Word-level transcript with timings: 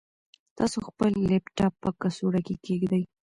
تاسو 0.57 0.77
خپل 0.87 1.11
لپټاپ 1.29 1.73
په 1.83 1.89
کڅوړه 2.01 2.41
کې 2.47 2.55
کېږدئ. 2.65 3.03